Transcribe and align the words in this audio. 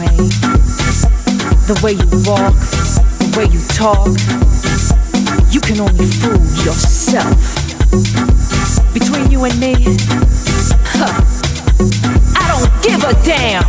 way, 0.00 0.16
the 1.68 1.76
way 1.84 1.92
you 1.92 2.08
walk, 2.24 2.56
the 3.20 3.28
way 3.36 3.46
you 3.52 3.60
talk. 3.76 4.08
You 5.52 5.60
can 5.60 5.80
only 5.80 6.06
fool 6.06 6.40
yourself. 6.64 7.36
Between 8.94 9.30
you 9.30 9.44
and 9.44 9.58
me, 9.60 9.74
huh, 10.96 11.20
I 12.36 12.44
don't 12.48 12.70
give 12.82 13.02
a 13.04 13.12
damn. 13.24 13.64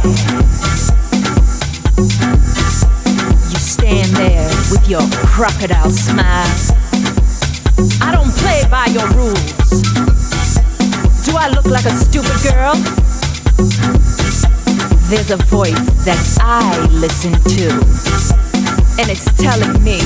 You 3.52 3.60
stand 3.60 4.16
there 4.16 4.48
with 4.72 4.88
your 4.88 5.04
crocodile 5.28 5.92
smile. 5.92 6.48
I 8.02 8.12
don't 8.16 8.32
play 8.40 8.64
by 8.70 8.86
your 8.88 9.08
rules. 9.20 9.62
Do 11.26 11.36
I 11.36 11.50
look 11.50 11.66
like 11.66 11.86
a 11.86 11.92
stupid 11.92 12.40
girl? 12.44 12.76
There's 15.12 15.30
a 15.30 15.36
voice 15.36 15.74
that 16.06 16.38
I 16.40 16.88
listen 16.88 17.34
to, 17.34 17.68
and 18.98 19.10
it's 19.12 19.26
telling 19.36 19.84
me, 19.84 19.98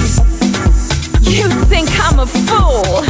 You 1.22 1.48
think 1.68 1.90
I'm 2.02 2.18
a 2.18 2.26
fool? 2.26 3.06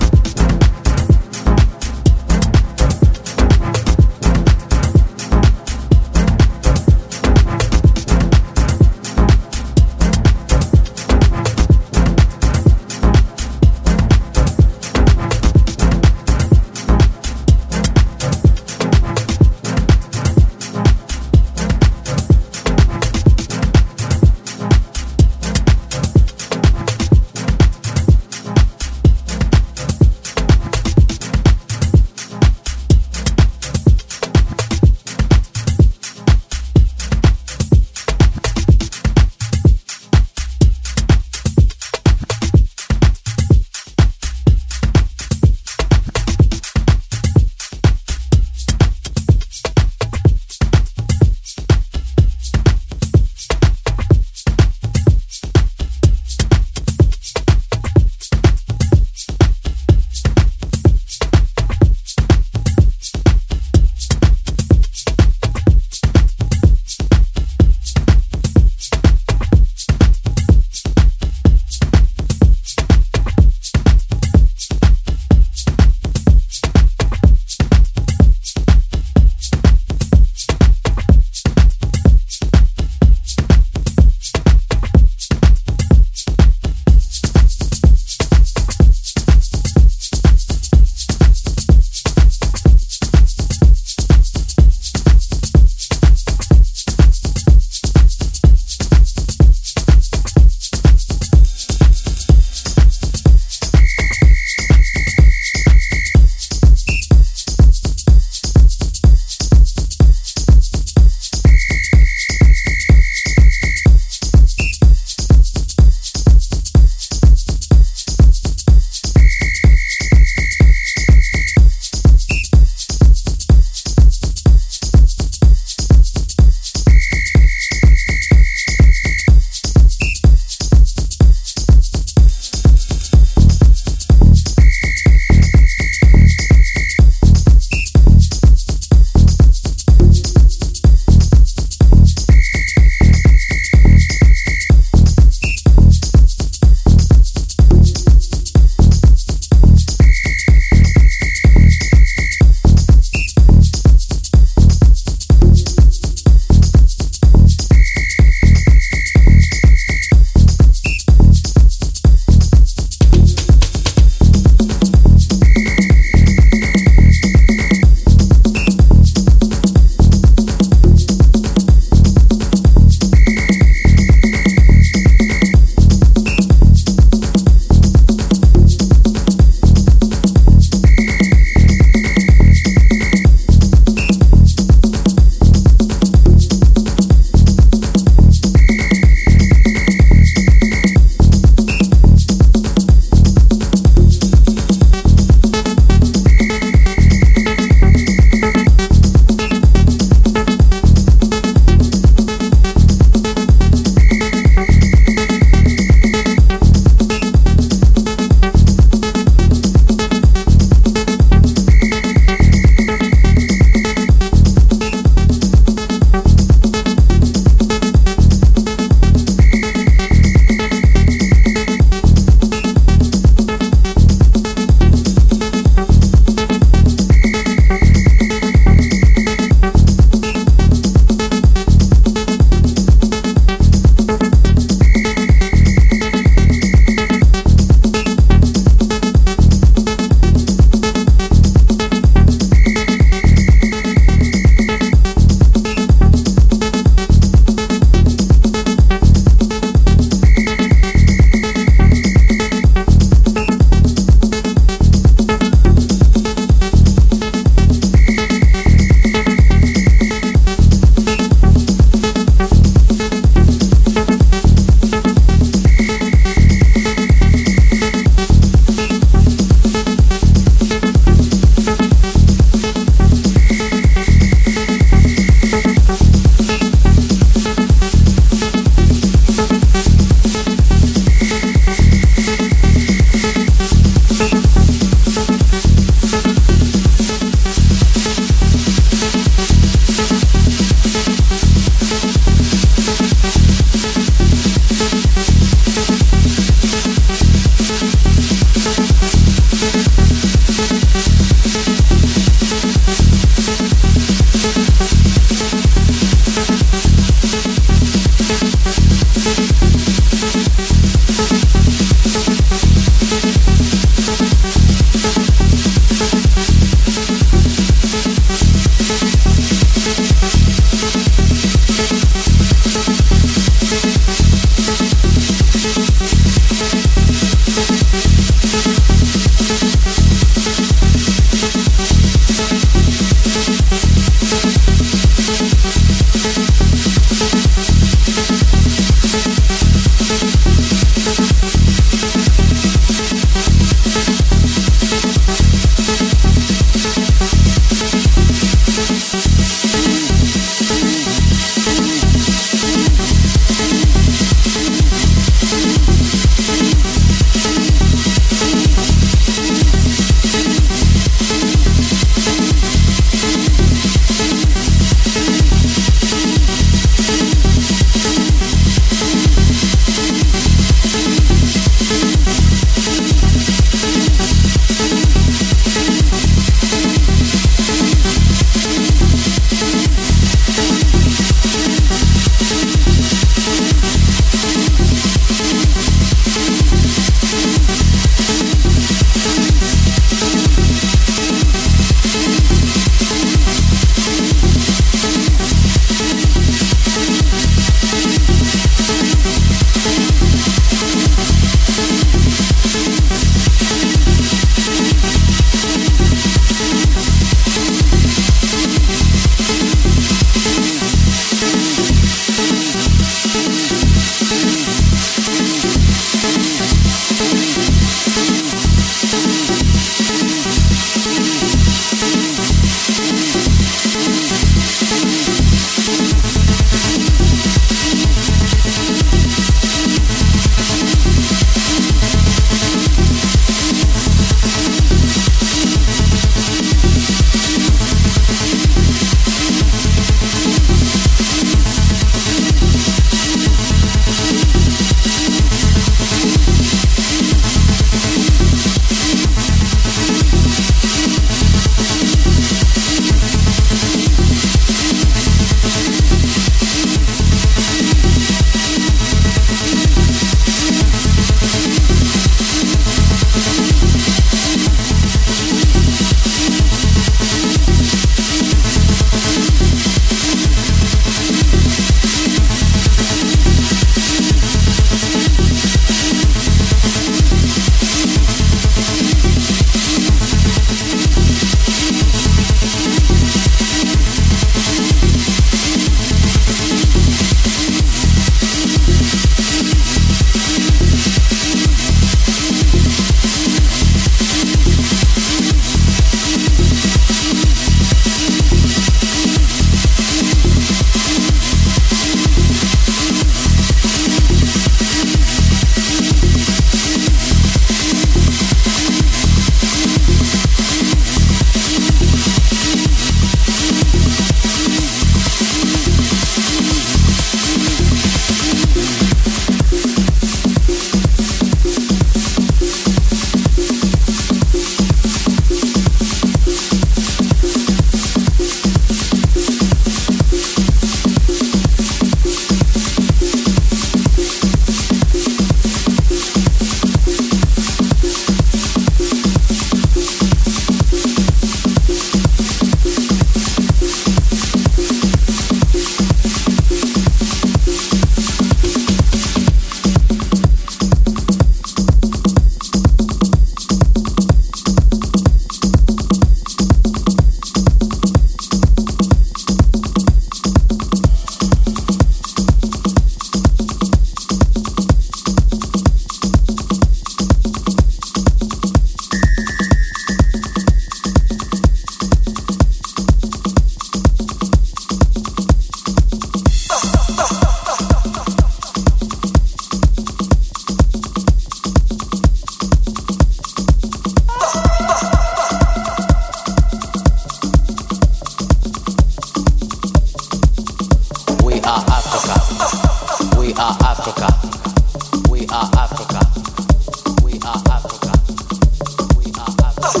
We 599.94 600.00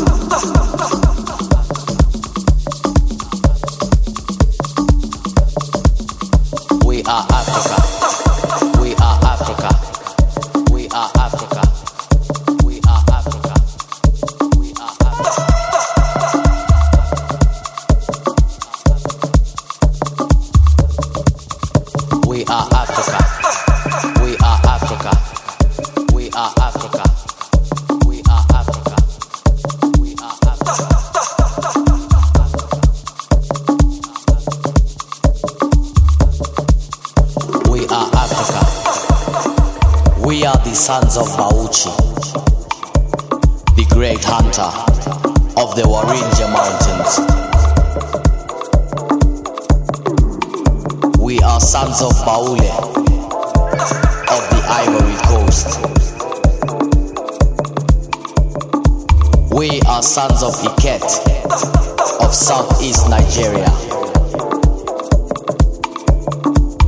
are 7.04 7.26
Africa. 7.30 8.21
Sons 40.92 41.16
of 41.16 41.26
Bauchi, 41.38 41.90
the 43.76 43.84
great 43.94 44.22
hunter 44.22 44.68
of 45.58 45.74
the 45.74 45.84
Warinja 45.88 46.46
Mountains. 46.52 47.12
We 51.18 51.38
are 51.40 51.60
sons 51.60 52.02
of 52.02 52.12
Baule 52.26 52.60
of 54.36 54.42
the 54.52 54.60
Ivory 54.68 55.16
Coast. 55.30 55.80
We 59.56 59.80
are 59.88 60.02
sons 60.02 60.42
of 60.42 60.52
Iket 60.56 61.08
of 62.20 62.34
Southeast 62.34 63.08
Nigeria. 63.08 63.72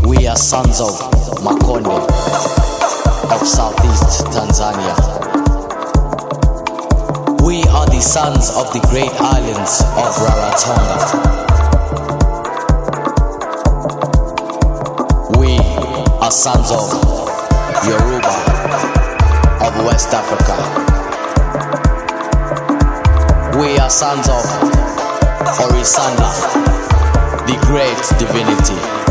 We 0.06 0.26
are 0.26 0.36
sons 0.36 0.78
of 0.82 0.90
Makonde 1.40 2.73
of 3.30 3.46
southeast 3.46 4.26
Tanzania. 4.32 4.94
We 7.44 7.62
are 7.72 7.86
the 7.86 8.00
sons 8.00 8.50
of 8.56 8.72
the 8.72 8.80
great 8.90 9.12
islands 9.20 9.80
of 9.96 10.12
Rarotonga. 10.24 10.98
We 15.38 15.56
are 16.20 16.30
sons 16.30 16.70
of 16.70 16.92
Yoruba 17.88 18.34
of 19.64 19.84
West 19.86 20.12
Africa. 20.12 20.56
We 23.58 23.78
are 23.78 23.90
sons 23.90 24.28
of 24.28 24.44
Orisanda, 25.64 26.30
the 27.46 27.56
great 27.66 28.18
divinity. 28.18 29.03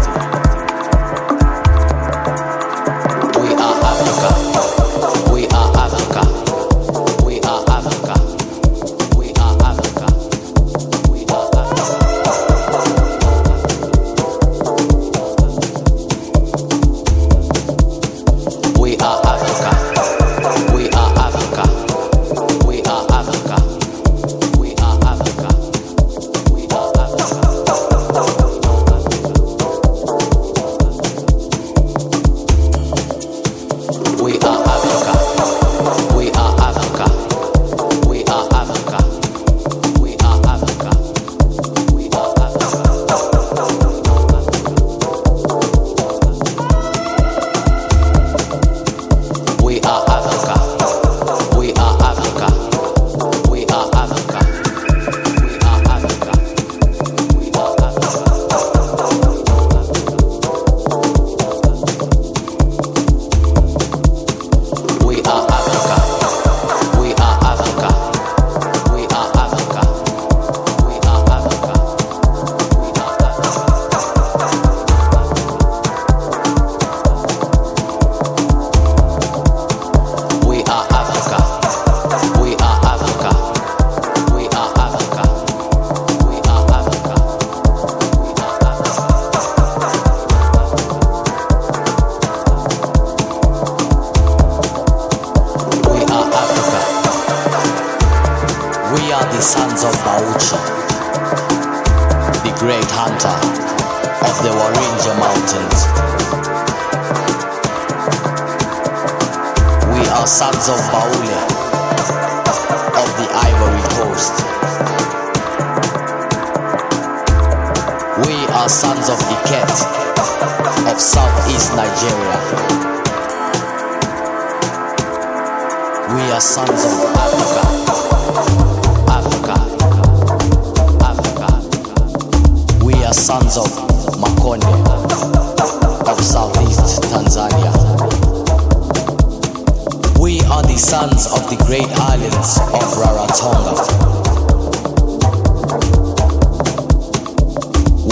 the 141.58 141.65
great 141.65 141.89
islands 141.99 142.58
of 142.58 142.81
Rarotonga. 142.97 143.75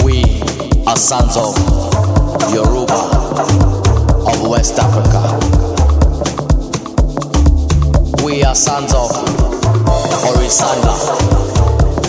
We 0.04 0.22
are 0.86 0.96
sons 0.96 1.36
of 1.36 1.56
Yoruba 2.54 3.00
of 4.30 4.48
West 4.48 4.78
Africa. 4.78 5.22
We 8.24 8.44
are 8.44 8.54
sons 8.54 8.92
of 8.94 9.10
Orisanda, 10.30 10.94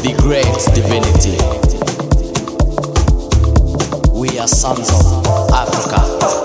the 0.03 0.13
great 0.21 0.53
divinity. 0.75 1.37
We 4.11 4.37
are 4.37 4.47
sons 4.47 4.89
of 4.91 5.51
Africa. 5.51 6.42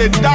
it 0.00 0.12
down. 0.22 0.29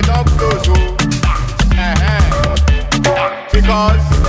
Dance, 0.00 0.32
dance, 1.70 2.22
let 3.52 3.62
them 3.62 4.21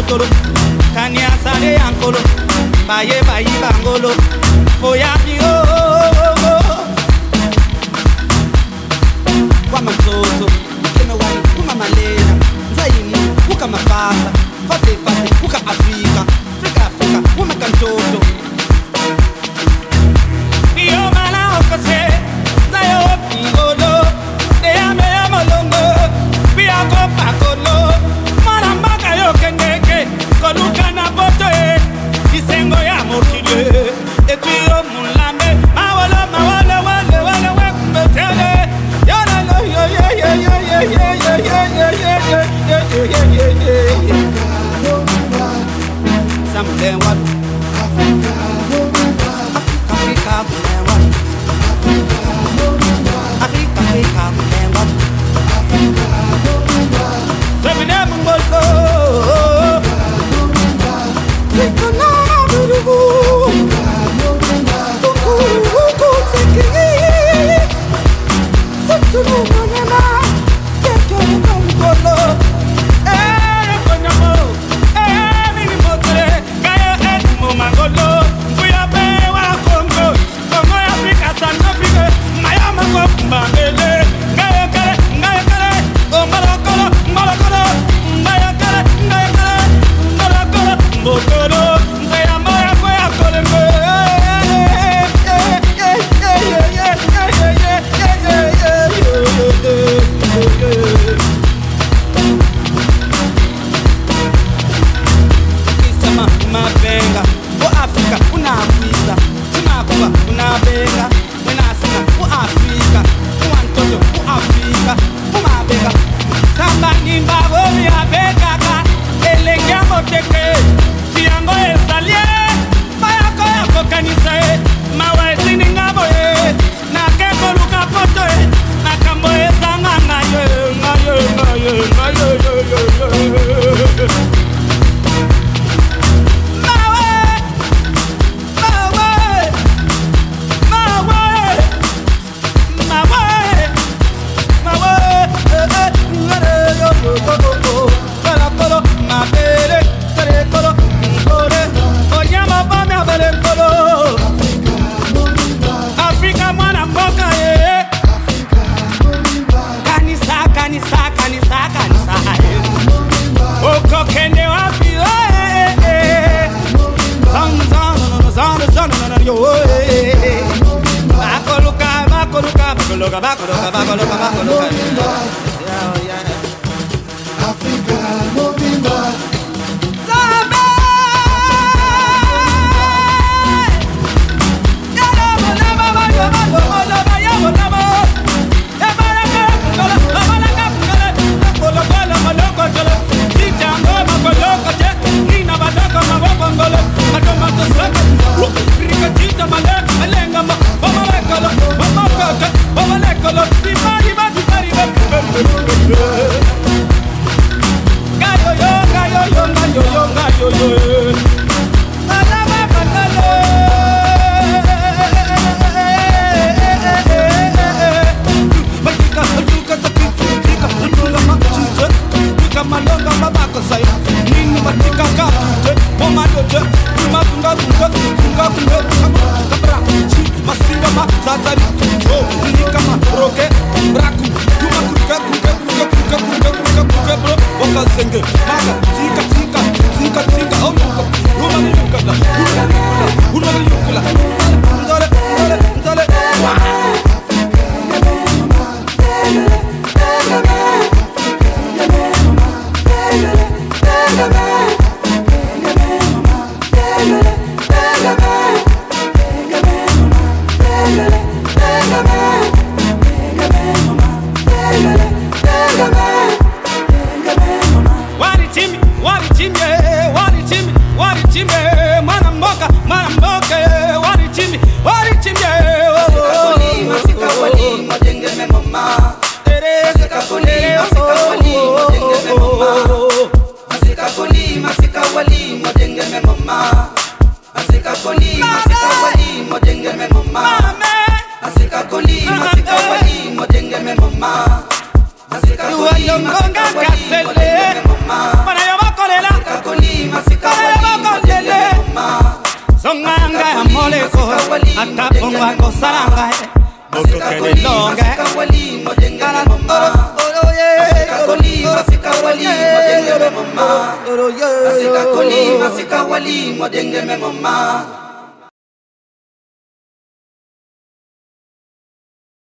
motolo 0.00 0.24
kani 0.94 1.18
asale 1.22 1.72
ya 1.74 1.90
nkolo 1.90 2.18
baye 2.88 3.22
bayi 3.28 3.48
bangolo 3.62 4.10
foyaki 4.80 5.36
oh, 5.42 5.64
oh, 5.76 6.10
oh, 6.24 6.50
oo 6.50 6.76
wamantsotso 9.72 10.46
kenowani 10.98 11.40
kumamalena 11.56 12.34
nzayimu 12.72 13.34
kukamafasa 13.48 14.30
fatefate 14.68 15.34
kukaafrika 15.40 16.24
frikaafrika 16.60 17.18
wamakantoto 17.38 18.20
iyo 20.76 21.00
malaokose 21.14 22.00
nzayopigo 22.68 23.69